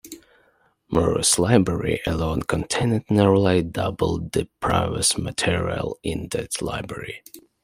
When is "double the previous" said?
3.61-5.15